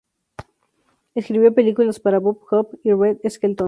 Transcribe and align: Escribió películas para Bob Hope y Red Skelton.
Escribió 1.13 1.53
películas 1.53 1.99
para 1.99 2.17
Bob 2.17 2.39
Hope 2.49 2.75
y 2.83 2.91
Red 2.91 3.19
Skelton. 3.29 3.59